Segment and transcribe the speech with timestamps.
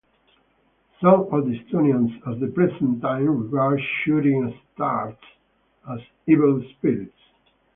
[0.99, 5.13] Some of the Estonians at the present time regard shooting stars
[5.87, 7.13] as evil spirits.